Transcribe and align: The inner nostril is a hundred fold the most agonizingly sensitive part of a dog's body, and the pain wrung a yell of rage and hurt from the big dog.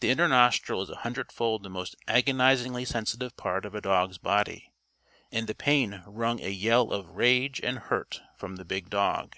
The 0.00 0.10
inner 0.10 0.28
nostril 0.28 0.82
is 0.82 0.90
a 0.90 0.96
hundred 0.96 1.32
fold 1.32 1.62
the 1.62 1.70
most 1.70 1.96
agonizingly 2.06 2.84
sensitive 2.84 3.34
part 3.38 3.64
of 3.64 3.74
a 3.74 3.80
dog's 3.80 4.18
body, 4.18 4.70
and 5.32 5.46
the 5.46 5.54
pain 5.54 6.02
wrung 6.06 6.38
a 6.42 6.50
yell 6.50 6.92
of 6.92 7.08
rage 7.08 7.62
and 7.62 7.78
hurt 7.78 8.20
from 8.36 8.56
the 8.56 8.66
big 8.66 8.90
dog. 8.90 9.36